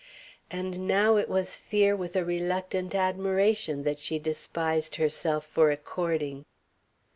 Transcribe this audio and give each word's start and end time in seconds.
And 0.49 0.87
now 0.87 1.15
it 1.17 1.29
was 1.29 1.57
fear 1.59 1.95
with 1.95 2.15
a 2.15 2.25
reluctant 2.25 2.95
admiration 2.95 3.83
that 3.83 3.99
she 3.99 4.17
despised 4.17 4.95
herself 4.95 5.45
for 5.45 5.69
according. 5.69 6.45